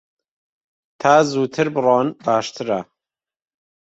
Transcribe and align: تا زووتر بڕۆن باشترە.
تا 1.01 1.13
زووتر 1.31 1.67
بڕۆن 1.75 2.07
باشترە. 2.25 2.79